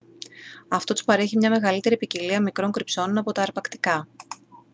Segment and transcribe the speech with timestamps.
[0.67, 4.07] αυτό τους παρέχει μια μεγαλύτερη ποικιλία μικρών κρυψώνων από τα αρπακτικά